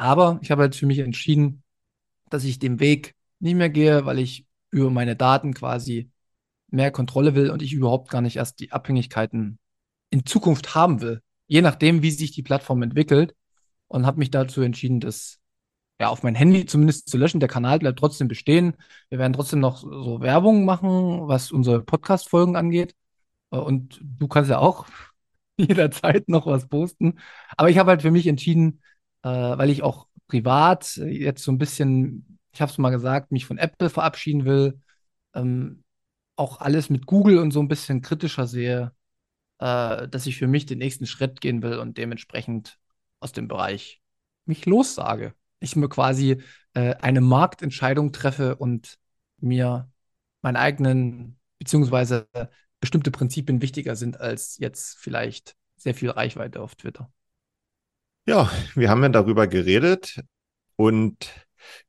[0.00, 1.62] aber ich habe halt für mich entschieden,
[2.31, 6.11] dass ich den Weg nicht mehr gehe, weil ich über meine Daten quasi
[6.68, 9.59] mehr Kontrolle will und ich überhaupt gar nicht erst die Abhängigkeiten
[10.11, 11.22] in Zukunft haben will.
[11.46, 13.35] Je nachdem, wie sich die Plattform entwickelt.
[13.88, 15.40] Und habe mich dazu entschieden, das
[16.00, 17.40] ja auf mein Handy zumindest zu löschen.
[17.40, 18.74] Der Kanal bleibt trotzdem bestehen.
[19.09, 22.94] Wir werden trotzdem noch so Werbung machen, was unsere Podcast-Folgen angeht.
[23.50, 24.87] Und du kannst ja auch
[25.57, 27.18] jederzeit noch was posten.
[27.57, 28.81] Aber ich habe halt für mich entschieden,
[29.22, 33.46] äh, weil ich auch privat jetzt so ein bisschen, ich habe es mal gesagt, mich
[33.46, 34.80] von Apple verabschieden will,
[35.34, 35.84] ähm,
[36.36, 38.92] auch alles mit Google und so ein bisschen kritischer sehe,
[39.58, 42.78] äh, dass ich für mich den nächsten Schritt gehen will und dementsprechend
[43.20, 44.00] aus dem Bereich
[44.46, 45.34] mich lossage.
[45.60, 46.42] Ich mir quasi
[46.74, 48.98] äh, eine Marktentscheidung treffe und
[49.38, 49.90] mir
[50.42, 52.28] meinen eigenen, beziehungsweise
[52.80, 57.12] bestimmte Prinzipien wichtiger sind als jetzt vielleicht sehr viel Reichweite auf Twitter.
[58.26, 60.20] Ja, wir haben ja darüber geredet
[60.76, 61.30] und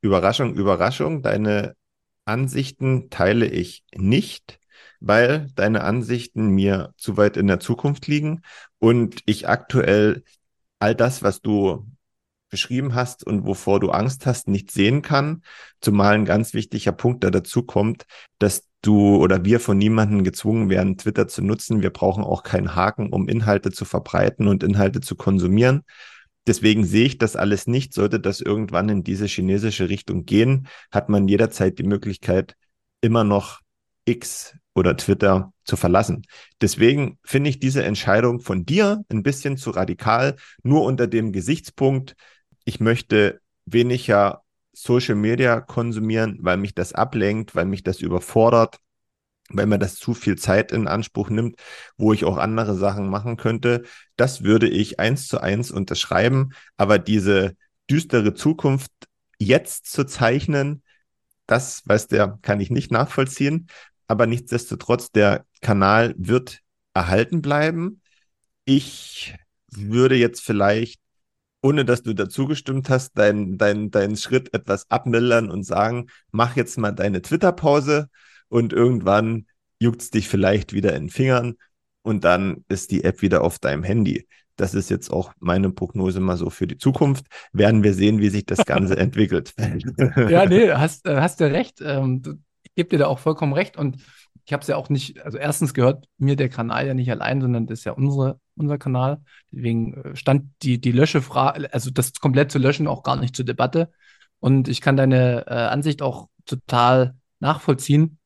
[0.02, 1.76] Überraschung, Überraschung, deine
[2.26, 4.60] Ansichten teile ich nicht,
[5.00, 8.42] weil deine Ansichten mir zu weit in der Zukunft liegen
[8.80, 10.24] und ich aktuell
[10.80, 11.86] all das, was du
[12.50, 15.42] beschrieben hast und wovor du Angst hast, nicht sehen kann.
[15.80, 18.06] Zumal ein ganz wichtiger Punkt, der dazu kommt,
[18.38, 21.82] dass du oder wir von niemandem gezwungen werden, Twitter zu nutzen.
[21.82, 25.84] Wir brauchen auch keinen Haken, um Inhalte zu verbreiten und Inhalte zu konsumieren.
[26.48, 27.94] Deswegen sehe ich das alles nicht.
[27.94, 32.56] Sollte das irgendwann in diese chinesische Richtung gehen, hat man jederzeit die Möglichkeit,
[33.02, 33.62] immer noch
[34.06, 36.24] X oder Twitter zu verlassen.
[36.60, 42.16] Deswegen finde ich diese Entscheidung von dir ein bisschen zu radikal, nur unter dem Gesichtspunkt,
[42.64, 48.78] ich möchte weniger Social Media konsumieren, weil mich das ablenkt, weil mich das überfordert
[49.54, 51.56] weil mir das zu viel Zeit in Anspruch nimmt,
[51.98, 53.84] wo ich auch andere Sachen machen könnte.
[54.16, 56.52] Das würde ich eins zu eins unterschreiben.
[56.78, 57.56] Aber diese
[57.90, 58.92] düstere Zukunft
[59.40, 60.84] jetzt zu zeichnen,
[61.46, 63.68] das, weiß der, kann ich nicht nachvollziehen.
[64.08, 66.60] Aber nichtsdestotrotz, der Kanal wird
[66.94, 68.02] erhalten bleiben.
[68.66, 69.36] Ich
[69.72, 71.00] würde jetzt vielleicht,
[71.62, 76.56] ohne dass du dazu gestimmt hast, deinen dein, dein Schritt etwas abmildern und sagen, mach
[76.56, 78.10] jetzt mal deine Twitter-Pause
[78.52, 79.46] und irgendwann
[79.80, 81.56] juckt es dich vielleicht wieder in den Fingern
[82.04, 84.28] und dann ist die App wieder auf deinem Handy.
[84.58, 87.26] Das ist jetzt auch meine Prognose mal so für die Zukunft.
[87.54, 89.54] Werden wir sehen, wie sich das Ganze entwickelt.
[89.58, 91.80] ja, nee, hast, äh, hast du recht.
[91.82, 93.78] Ähm, ich gebe dir da auch vollkommen recht.
[93.78, 93.98] Und
[94.44, 97.40] ich habe es ja auch nicht, also erstens gehört mir der Kanal ja nicht allein,
[97.40, 99.22] sondern das ist ja unsere, unser Kanal.
[99.52, 103.46] Deswegen äh, stand die, die Löschefrage, also das komplett zu löschen, auch gar nicht zur
[103.46, 103.92] Debatte.
[104.40, 108.20] Und ich kann deine äh, Ansicht auch total nachvollziehen.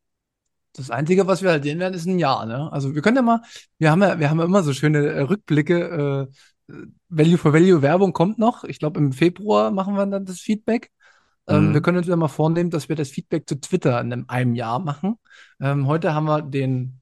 [0.76, 2.46] Das Einzige, was wir halt sehen werden, ist ein Jahr.
[2.46, 2.72] Ne?
[2.72, 3.42] Also wir können ja mal,
[3.78, 6.30] wir haben ja, wir haben ja immer so schöne äh, Rückblicke.
[6.68, 6.74] Äh,
[7.10, 8.64] Value for Value Werbung kommt noch.
[8.64, 10.92] Ich glaube, im Februar machen wir dann das Feedback.
[11.48, 11.74] Ähm, mhm.
[11.74, 14.80] wir können uns ja mal vornehmen, dass wir das Feedback zu Twitter in einem, Jahr
[14.80, 15.18] machen.
[15.60, 17.02] Ähm, heute haben wir den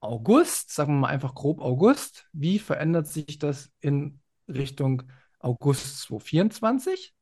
[0.00, 2.28] August, sagen wir mal einfach grob August.
[2.32, 5.02] Wie verändert sich das in Richtung
[5.38, 7.12] August 2024?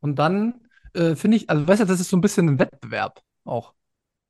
[0.00, 3.20] Und dann äh, finde ich, also weißt du, das ist so ein bisschen ein Wettbewerb
[3.44, 3.74] auch.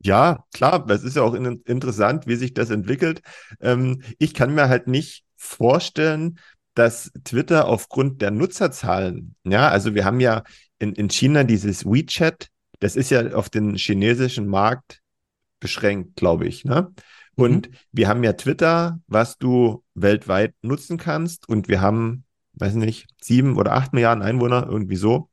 [0.01, 3.23] Ja, klar, es ist ja auch in, interessant, wie sich das entwickelt.
[3.61, 6.39] Ähm, ich kann mir halt nicht vorstellen,
[6.75, 10.45] dass Twitter aufgrund der Nutzerzahlen, ja, also wir haben ja
[10.79, 15.01] in, in China dieses WeChat, das ist ja auf den chinesischen Markt
[15.59, 16.93] beschränkt, glaube ich, ne?
[17.39, 17.75] Und mhm.
[17.93, 21.49] wir haben ja Twitter, was du weltweit nutzen kannst.
[21.49, 25.31] Und wir haben, weiß nicht, sieben oder acht Milliarden Einwohner, irgendwie so.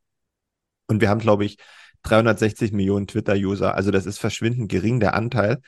[0.86, 1.58] Und wir haben, glaube ich,
[2.08, 3.74] 360 Millionen Twitter-User.
[3.74, 5.60] Also das ist verschwindend gering, der Anteil.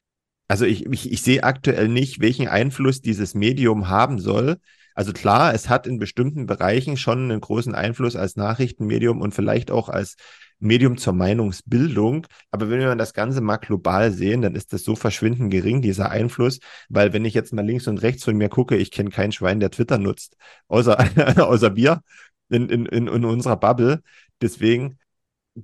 [0.49, 4.57] Also ich, ich, ich sehe aktuell nicht, welchen Einfluss dieses Medium haben soll.
[4.95, 9.71] Also klar, es hat in bestimmten Bereichen schon einen großen Einfluss als Nachrichtenmedium und vielleicht
[9.71, 10.17] auch als
[10.59, 12.27] Medium zur Meinungsbildung.
[12.51, 16.11] Aber wenn wir das Ganze mal global sehen, dann ist das so verschwindend gering, dieser
[16.11, 16.59] Einfluss.
[16.89, 19.61] Weil wenn ich jetzt mal links und rechts von mir gucke, ich kenne kein Schwein,
[19.61, 20.37] der Twitter nutzt,
[20.69, 20.99] außer,
[21.49, 22.03] außer wir
[22.49, 24.03] in, in, in, unserer Bubble.
[24.41, 24.99] Deswegen,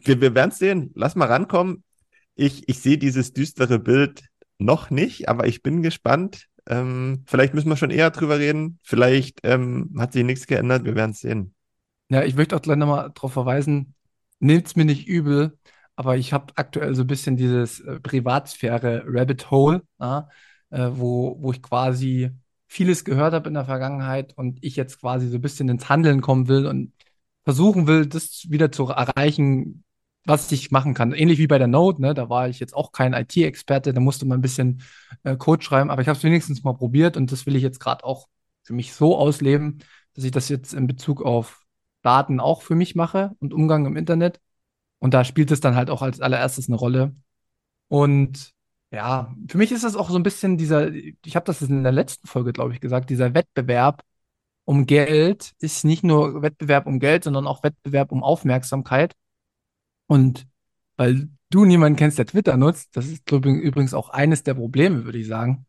[0.02, 0.90] wir, wir werden es sehen.
[0.94, 1.84] Lass mal rankommen.
[2.34, 4.24] Ich, ich sehe dieses düstere Bild
[4.58, 6.46] noch nicht, aber ich bin gespannt.
[6.66, 8.78] Ähm, vielleicht müssen wir schon eher drüber reden.
[8.82, 10.84] Vielleicht ähm, hat sich nichts geändert.
[10.84, 11.54] Wir werden es sehen.
[12.10, 13.94] Ja, ich möchte auch gleich nochmal darauf verweisen,
[14.38, 15.58] nehmt es mir nicht übel,
[15.96, 20.28] aber ich habe aktuell so ein bisschen dieses äh, Privatsphäre-Rabbit Hole, ja,
[20.70, 22.30] äh, wo, wo ich quasi
[22.66, 26.20] vieles gehört habe in der Vergangenheit und ich jetzt quasi so ein bisschen ins Handeln
[26.20, 26.92] kommen will und
[27.44, 29.83] versuchen will, das wieder zu erreichen,
[30.26, 31.12] was ich machen kann.
[31.12, 32.14] Ähnlich wie bei der Note, ne?
[32.14, 34.82] Da war ich jetzt auch kein IT-Experte, da musste man ein bisschen
[35.22, 37.80] äh, Code schreiben, aber ich habe es wenigstens mal probiert und das will ich jetzt
[37.80, 38.28] gerade auch
[38.62, 39.80] für mich so ausleben,
[40.14, 41.62] dass ich das jetzt in Bezug auf
[42.02, 44.40] Daten auch für mich mache und Umgang im Internet.
[44.98, 47.14] Und da spielt es dann halt auch als allererstes eine Rolle.
[47.88, 48.52] Und
[48.90, 51.92] ja, für mich ist das auch so ein bisschen dieser, ich habe das in der
[51.92, 54.02] letzten Folge, glaube ich, gesagt, dieser Wettbewerb
[54.64, 59.14] um Geld ist nicht nur Wettbewerb um Geld, sondern auch Wettbewerb um Aufmerksamkeit.
[60.06, 60.46] Und
[60.96, 65.18] weil du niemanden kennst, der Twitter nutzt, das ist übrigens auch eines der Probleme, würde
[65.18, 65.66] ich sagen.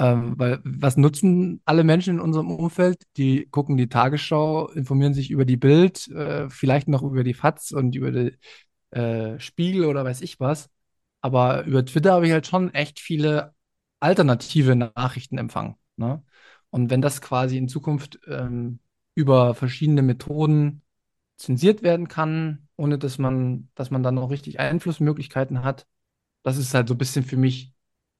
[0.00, 3.02] Ähm, weil was nutzen alle Menschen in unserem Umfeld?
[3.16, 7.72] Die gucken die Tagesschau, informieren sich über die Bild, äh, vielleicht noch über die FATS
[7.72, 8.36] und über die
[8.96, 10.70] äh, Spiegel oder weiß ich was.
[11.20, 13.54] Aber über Twitter habe ich halt schon echt viele
[14.00, 15.76] alternative Nachrichten empfangen.
[15.96, 16.22] Ne?
[16.70, 18.80] Und wenn das quasi in Zukunft ähm,
[19.14, 20.82] über verschiedene Methoden
[21.38, 25.86] zensiert werden kann, ohne dass man, dass man dann noch richtig Einflussmöglichkeiten hat.
[26.42, 27.72] Das ist halt so ein bisschen für mich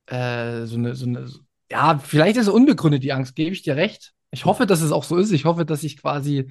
[0.07, 1.29] äh, so eine, so eine,
[1.71, 4.15] ja, vielleicht ist es unbegründet, die Angst, gebe ich dir recht.
[4.31, 5.33] Ich hoffe, dass es auch so ist.
[5.33, 6.51] Ich hoffe, dass sich quasi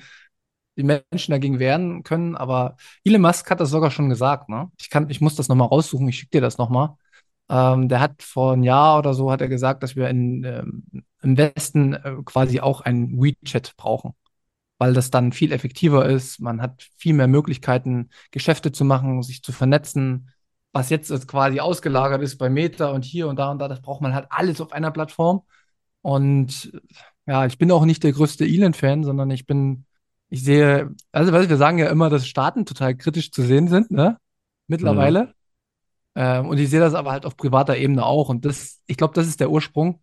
[0.77, 4.69] die Menschen dagegen wehren können, aber Elon Musk hat das sogar schon gesagt, ne?
[4.79, 6.95] Ich kann, ich muss das nochmal raussuchen, ich schicke dir das nochmal.
[7.49, 10.83] Ähm, der hat vor einem Jahr oder so hat er gesagt, dass wir in, ähm,
[11.21, 14.13] im Westen äh, quasi auch ein WeChat brauchen
[14.77, 16.39] weil das dann viel effektiver ist.
[16.39, 20.29] Man hat viel mehr Möglichkeiten, Geschäfte zu machen, sich zu vernetzen.
[20.73, 24.01] Was jetzt quasi ausgelagert ist bei Meta und hier und da und da, das braucht
[24.01, 25.41] man halt alles auf einer Plattform.
[26.01, 26.71] Und
[27.25, 29.85] ja, ich bin auch nicht der größte Elon-Fan, sondern ich bin,
[30.29, 33.91] ich sehe, also weißt, wir sagen ja immer, dass Staaten total kritisch zu sehen sind,
[33.91, 34.17] ne?
[34.67, 35.25] Mittlerweile.
[35.25, 35.33] Mhm.
[36.15, 38.29] Ähm, und ich sehe das aber halt auf privater Ebene auch.
[38.29, 40.01] Und das, ich glaube, das ist der Ursprung.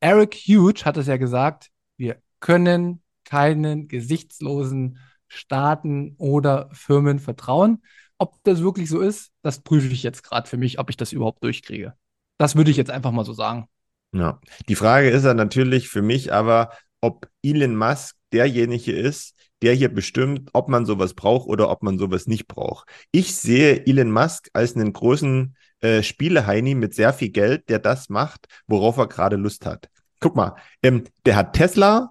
[0.00, 7.82] Eric Huge hat es ja gesagt, wir können keinen gesichtslosen Staaten oder Firmen vertrauen.
[8.16, 11.12] Ob das wirklich so ist, das prüfe ich jetzt gerade für mich, ob ich das
[11.12, 11.94] überhaupt durchkriege.
[12.38, 13.68] Das würde ich jetzt einfach mal so sagen.
[14.12, 19.74] Ja, die Frage ist ja natürlich für mich aber, ob Elon Musk derjenige ist, der
[19.74, 22.88] hier bestimmt, ob man sowas braucht oder ob man sowas nicht braucht.
[23.12, 28.08] Ich sehe Elon Musk als einen großen äh, Spieleheini mit sehr viel Geld, der das
[28.08, 29.90] macht, worauf er gerade Lust hat.
[30.20, 32.10] Guck mal, ähm, der hat Tesla,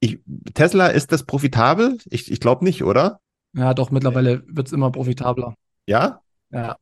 [0.00, 0.20] ich,
[0.54, 1.98] Tesla, ist das profitabel?
[2.06, 3.20] Ich, ich glaube nicht, oder?
[3.52, 5.54] Ja, doch, mittlerweile wird es immer profitabler.
[5.86, 6.20] Ja?
[6.50, 6.76] Ja.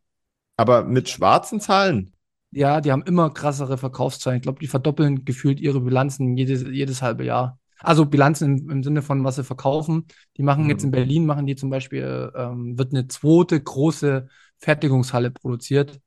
[0.56, 2.12] Aber mit schwarzen Zahlen?
[2.50, 4.38] Ja, die haben immer krassere Verkaufszahlen.
[4.38, 7.58] Ich glaube, die verdoppeln gefühlt ihre Bilanzen jedes, jedes halbe Jahr.
[7.80, 10.06] Also Bilanzen im, im Sinne von, was sie verkaufen.
[10.36, 10.70] Die machen mhm.
[10.70, 14.28] jetzt in Berlin, machen die zum Beispiel, ähm, wird eine zweite große
[14.58, 16.00] Fertigungshalle produziert.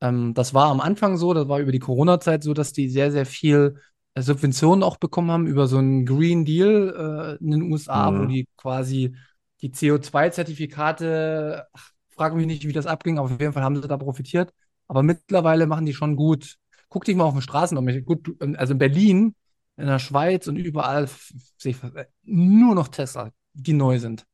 [0.00, 3.10] Ähm, das war am Anfang so, das war über die Corona-Zeit so, dass die sehr,
[3.12, 3.76] sehr viel
[4.22, 8.20] Subventionen auch bekommen haben über so einen Green Deal äh, in den USA, mhm.
[8.20, 9.16] wo die quasi
[9.60, 11.66] die CO2-Zertifikate,
[12.10, 14.52] frage mich nicht, wie das abging, aber auf jeden Fall haben sie da profitiert.
[14.86, 16.56] Aber mittlerweile machen die schon gut.
[16.88, 17.86] Guck dich mal auf den Straßen um.
[18.04, 19.34] Gut, also in Berlin,
[19.76, 21.08] in der Schweiz und überall
[21.56, 21.78] sehe ich
[22.22, 24.26] nur noch Tesla, die neu sind.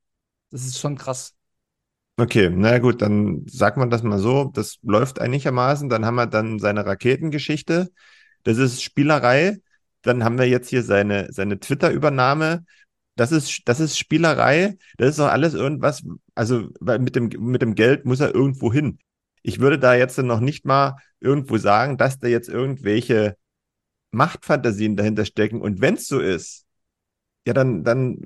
[0.51, 1.35] Das ist schon krass.
[2.17, 4.51] Okay, na gut, dann sagt man das mal so.
[4.53, 5.89] Das läuft einigermaßen.
[5.89, 7.91] Dann haben wir dann seine Raketengeschichte.
[8.43, 9.61] Das ist Spielerei.
[10.03, 12.65] Dann haben wir jetzt hier seine, seine Twitter-Übernahme.
[13.17, 14.79] Das ist, das ist Spielerei.
[14.97, 16.03] Das ist doch alles irgendwas.
[16.35, 18.99] Also mit dem, mit dem Geld muss er irgendwo hin.
[19.43, 23.37] Ich würde da jetzt noch nicht mal irgendwo sagen, dass da jetzt irgendwelche
[24.11, 25.61] Machtfantasien dahinter stecken.
[25.61, 26.67] Und wenn es so ist,
[27.47, 28.19] ja, dann, dann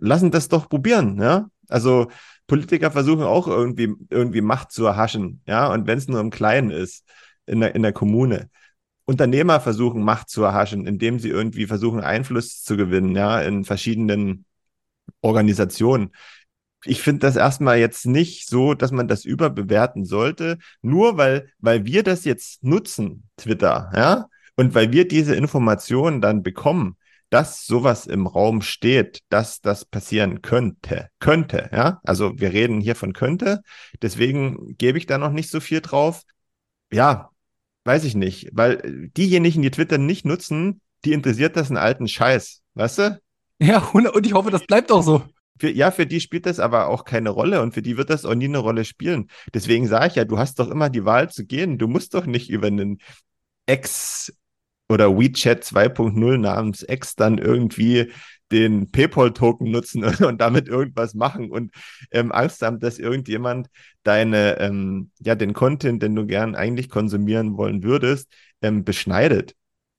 [0.00, 1.48] lassen das doch probieren, ja.
[1.68, 2.10] Also
[2.46, 5.72] Politiker versuchen auch irgendwie, irgendwie Macht zu erhaschen, ja.
[5.72, 7.04] Und wenn es nur im Kleinen ist,
[7.46, 8.50] in der, in der Kommune.
[9.06, 14.44] Unternehmer versuchen, Macht zu erhaschen, indem sie irgendwie versuchen, Einfluss zu gewinnen, ja, in verschiedenen
[15.22, 16.12] Organisationen.
[16.84, 21.84] ich finde das erstmal jetzt nicht so, dass man das überbewerten sollte, nur weil, weil
[21.84, 26.96] wir das jetzt nutzen, Twitter, ja, und weil wir diese Informationen dann bekommen,
[27.30, 32.00] dass sowas im Raum steht, dass das passieren könnte, könnte, ja.
[32.04, 33.62] Also wir reden hier von könnte,
[34.02, 36.22] deswegen gebe ich da noch nicht so viel drauf.
[36.92, 37.30] Ja,
[37.86, 42.62] weiß ich nicht, weil diejenigen, die Twitter nicht nutzen, die interessiert das einen alten Scheiß,
[42.74, 43.20] weißt du?
[43.60, 45.22] Ja, und ich hoffe, das bleibt auch so.
[45.58, 48.26] Für, ja, für die spielt das aber auch keine Rolle und für die wird das
[48.26, 49.30] auch nie eine Rolle spielen.
[49.54, 51.78] Deswegen sage ich ja, du hast doch immer die Wahl zu gehen.
[51.78, 52.98] Du musst doch nicht über einen
[53.66, 54.34] Ex
[54.88, 58.12] oder WeChat 2.0 namens X dann irgendwie
[58.52, 61.72] den PayPal-Token nutzen und damit irgendwas machen und
[62.10, 63.68] ähm, Angst haben, dass irgendjemand
[64.02, 68.28] deine, ähm, ja, den Content, den du gern eigentlich konsumieren wollen würdest,
[68.62, 69.54] ähm, beschneidet.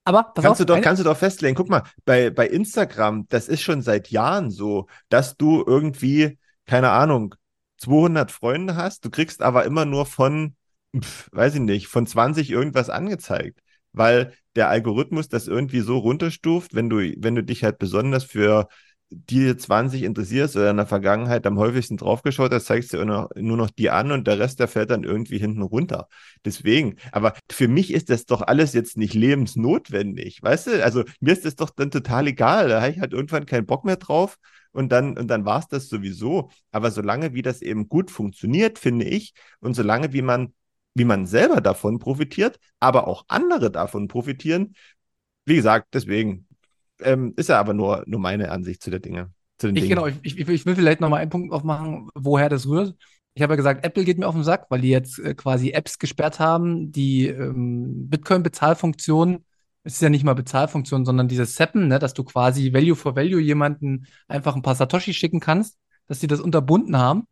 [0.06, 1.56] Aber kannst auf, du doch, kannst du doch festlegen.
[1.56, 6.92] Guck mal, bei, bei Instagram, das ist schon seit Jahren so, dass du irgendwie, keine
[6.92, 7.36] Ahnung,
[7.80, 10.56] 200 Freunde hast, du kriegst aber immer nur von,
[10.98, 13.60] pf, weiß ich nicht, von 20 irgendwas angezeigt,
[13.94, 18.68] weil der Algorithmus das irgendwie so runterstuft, wenn du, wenn du dich halt besonders für
[19.10, 23.70] die 20 interessierst oder in der Vergangenheit am häufigsten draufgeschaut hast, zeigst du nur noch
[23.70, 26.10] die an und der Rest, der fällt dann irgendwie hinten runter.
[26.44, 30.84] Deswegen, aber für mich ist das doch alles jetzt nicht lebensnotwendig, weißt du?
[30.84, 32.68] Also mir ist das doch dann total egal.
[32.68, 34.38] Da habe ich halt irgendwann keinen Bock mehr drauf
[34.72, 36.50] und dann, und dann war es das sowieso.
[36.72, 40.54] Aber solange wie das eben gut funktioniert, finde ich, und solange wie man
[40.98, 44.74] wie man selber davon profitiert, aber auch andere davon profitieren.
[45.46, 46.48] Wie gesagt, deswegen
[47.02, 49.32] ähm, ist ja aber nur, nur meine Ansicht zu der Dinge.
[49.60, 52.68] Zu ich, Genau, ich, ich, ich will vielleicht noch mal einen Punkt aufmachen, woher das
[52.68, 52.96] rührt.
[53.36, 55.70] Ich habe ja gesagt, Apple geht mir auf den Sack, weil die jetzt äh, quasi
[55.70, 59.46] Apps gesperrt haben, die ähm, Bitcoin-Bezahlfunktion,
[59.84, 63.16] es ist ja nicht mal Bezahlfunktion, sondern dieses Seppen, ne, dass du quasi Value for
[63.16, 67.28] Value jemanden einfach ein paar Satoshi schicken kannst, dass die das unterbunden haben.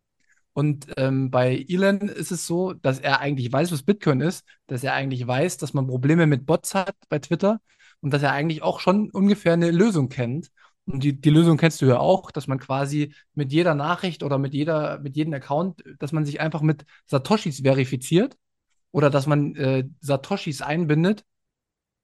[0.56, 4.82] Und ähm, bei Elon ist es so, dass er eigentlich weiß, was Bitcoin ist, dass
[4.82, 7.60] er eigentlich weiß, dass man Probleme mit Bots hat bei Twitter
[8.00, 10.50] und dass er eigentlich auch schon ungefähr eine Lösung kennt.
[10.86, 14.38] Und die, die Lösung kennst du ja auch, dass man quasi mit jeder Nachricht oder
[14.38, 18.38] mit jeder, mit jedem Account, dass man sich einfach mit Satoshis verifiziert
[18.92, 21.26] oder dass man äh, Satoshis einbindet,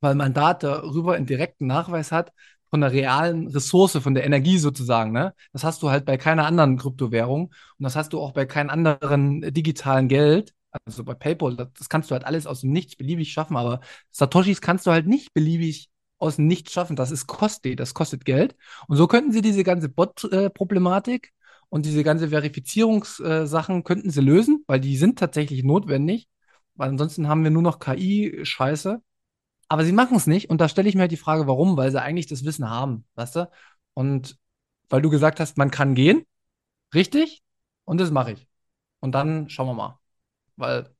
[0.00, 2.34] weil man da darüber einen direkten Nachweis hat,
[2.72, 5.12] von der realen Ressource, von der Energie sozusagen.
[5.12, 5.35] Ne?
[5.52, 8.70] Das hast du halt bei keiner anderen Kryptowährung und das hast du auch bei keinem
[8.70, 10.54] anderen digitalen Geld.
[10.87, 13.80] Also bei PayPal, das, das kannst du halt alles aus dem Nichts beliebig schaffen, aber
[14.11, 16.96] Satoshis kannst du halt nicht beliebig aus dem Nichts schaffen.
[16.96, 18.56] Das ist costly, das kostet Geld.
[18.88, 21.35] Und so könnten sie diese ganze Bot-Problematik
[21.68, 26.26] und diese ganze Verifizierungssachen könnten sie lösen, weil die sind tatsächlich notwendig.
[26.74, 29.02] Weil ansonsten haben wir nur noch KI-Scheiße.
[29.72, 30.50] Aber sie machen es nicht.
[30.50, 31.78] Und da stelle ich mir halt die Frage, warum?
[31.78, 33.50] Weil sie eigentlich das Wissen haben, weißt du?
[33.94, 34.38] Und
[34.90, 36.26] weil du gesagt hast, man kann gehen.
[36.94, 37.42] Richtig?
[37.87, 38.46] Und das mache ich.
[39.00, 39.98] Und dann schauen wir mal.
[40.56, 40.94] Weil,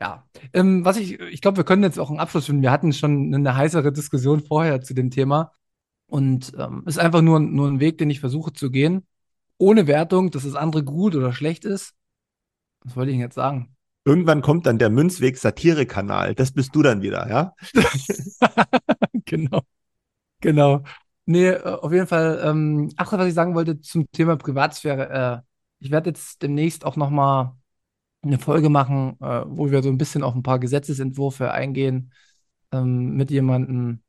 [0.00, 0.24] ja.
[0.52, 2.62] Ähm, was ich, ich glaube, wir können jetzt auch einen Abschluss finden.
[2.62, 5.50] Wir hatten schon eine heißere Diskussion vorher zu dem Thema.
[6.06, 9.08] Und ähm, ist einfach nur, nur ein Weg, den ich versuche zu gehen.
[9.58, 11.96] Ohne Wertung, dass das andere gut oder schlecht ist.
[12.84, 13.71] Was wollte ich Ihnen jetzt sagen?
[14.04, 16.34] Irgendwann kommt dann der Münzweg Satire-Kanal.
[16.34, 17.54] Das bist du dann wieder, ja?
[19.24, 19.62] genau.
[20.40, 20.82] Genau.
[21.24, 22.40] Nee, äh, auf jeden Fall.
[22.44, 25.42] Ähm, ach, was ich sagen wollte zum Thema Privatsphäre.
[25.42, 27.52] Äh, ich werde jetzt demnächst auch nochmal
[28.22, 32.12] eine Folge machen, äh, wo wir so ein bisschen auf ein paar Gesetzesentwürfe eingehen
[32.72, 34.02] ähm, mit jemandem.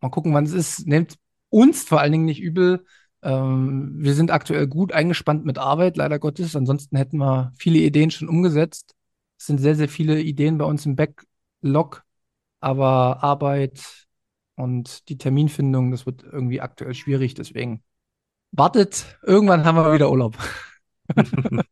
[0.00, 0.86] Mal gucken, wann es ist.
[0.86, 1.16] Nehmt
[1.48, 2.84] uns vor allen Dingen nicht übel.
[3.22, 6.56] Ähm, wir sind aktuell gut eingespannt mit Arbeit, leider Gottes.
[6.56, 8.94] Ansonsten hätten wir viele Ideen schon umgesetzt.
[9.42, 12.04] Es sind sehr, sehr viele Ideen bei uns im Backlog,
[12.60, 14.06] aber Arbeit
[14.54, 17.34] und die Terminfindung, das wird irgendwie aktuell schwierig.
[17.34, 17.82] Deswegen
[18.52, 20.38] wartet, irgendwann haben wir wieder Urlaub.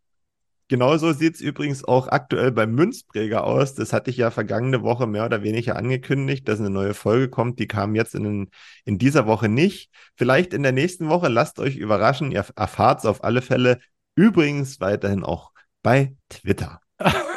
[0.66, 3.76] Genauso sieht es übrigens auch aktuell beim Münzpräger aus.
[3.76, 7.60] Das hatte ich ja vergangene Woche mehr oder weniger angekündigt, dass eine neue Folge kommt.
[7.60, 8.50] Die kam jetzt in,
[8.84, 9.92] in dieser Woche nicht.
[10.16, 11.28] Vielleicht in der nächsten Woche.
[11.28, 12.32] Lasst euch überraschen.
[12.32, 13.78] Ihr erfahrt es auf alle Fälle.
[14.16, 15.52] Übrigens weiterhin auch
[15.84, 16.80] bei Twitter.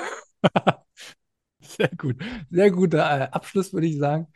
[1.62, 2.18] Sehr gut.
[2.50, 4.28] Sehr guter äh, Abschluss, würde ich sagen.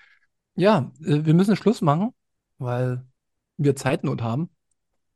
[0.55, 2.13] Ja, äh, wir müssen Schluss machen,
[2.57, 3.05] weil
[3.57, 4.49] wir Zeitnot haben.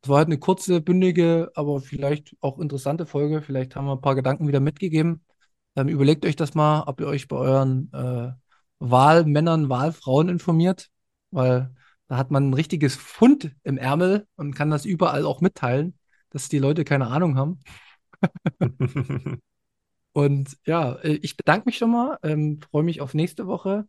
[0.04, 3.42] Es war halt eine kurze, bündige, aber vielleicht auch interessante Folge.
[3.42, 5.26] Vielleicht haben wir ein paar Gedanken wieder mitgegeben.
[5.76, 8.32] Ähm, überlegt euch das mal, ob ihr euch bei euren äh,
[8.80, 10.90] Wahlmännern, Wahlfrauen informiert,
[11.32, 11.74] weil
[12.08, 15.98] da hat man ein richtiges Fund im Ärmel und kann das überall auch mitteilen,
[16.32, 17.60] dass die Leute keine Ahnung haben.
[20.14, 23.88] Und ja, äh, ich bedanke mich schon mal, ähm, freue mich auf nächste Woche.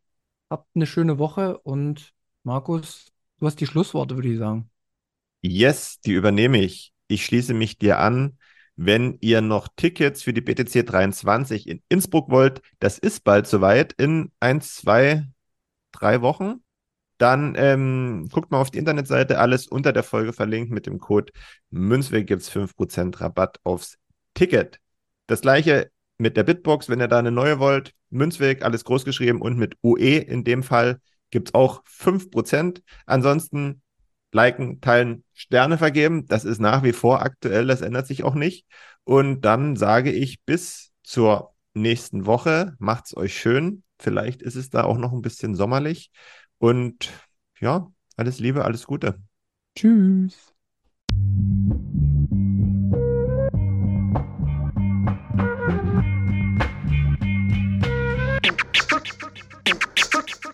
[0.51, 2.13] Habt eine schöne Woche und
[2.45, 3.07] Markus,
[3.39, 4.71] du hast die Schlussworte, würde ich sagen.
[5.41, 6.93] Yes, die übernehme ich.
[7.09, 8.39] ich schließe mich dir an.
[8.77, 13.93] Wenn ihr noch Tickets für die BTC 23 in Innsbruck wollt, das ist bald soweit,
[13.95, 15.27] in ein, zwei,
[15.91, 16.63] drei Wochen.
[17.19, 21.33] Dann ähm, guckt mal auf die Internetseite, alles unter der Folge verlinkt mit dem Code
[21.71, 23.99] Münzweg gibt es 5% Rabatt aufs
[24.35, 24.81] Ticket.
[25.27, 25.91] Das gleiche
[26.23, 29.77] mit der Bitbox, wenn ihr da eine neue wollt, Münzweg, alles groß geschrieben und mit
[29.83, 31.01] UE in dem Fall
[31.31, 32.83] gibt es auch 5%.
[33.07, 33.83] Ansonsten
[34.33, 36.27] liken, teilen, Sterne vergeben.
[36.27, 38.67] Das ist nach wie vor aktuell, das ändert sich auch nicht.
[39.05, 42.75] Und dann sage ich bis zur nächsten Woche.
[42.79, 43.83] Macht's euch schön.
[43.99, 46.11] Vielleicht ist es da auch noch ein bisschen sommerlich.
[46.59, 47.11] Und
[47.61, 49.19] ja, alles Liebe, alles Gute.
[49.77, 50.55] Tschüss.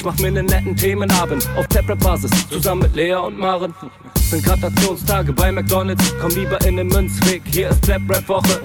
[0.00, 3.74] Ich mach mir einen netten Themenabend auf Taprap-Basis, zusammen mit Lea und Maren.
[4.14, 8.62] Sind Gratationstage bei McDonalds, komm lieber in den Münzweg, hier ist Clap Rap Woche.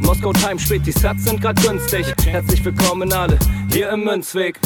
[0.00, 2.04] Moskau Time spät, die Sats sind grad günstig.
[2.22, 3.38] Herzlich willkommen alle,
[3.72, 4.58] hier im Münzweg.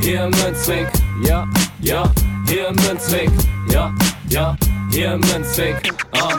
[0.00, 0.86] Hier im Münzweg,
[1.26, 1.48] ja,
[1.80, 2.08] ja,
[2.46, 3.30] hier im Münzweg,
[3.72, 3.92] ja,
[4.28, 4.56] ja,
[4.88, 6.38] hier im Münzweg, ah,